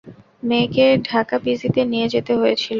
[0.43, 2.69] মেয়েকে ঢাকা পিজিতে নিয়ে যেতে হয়েছিল।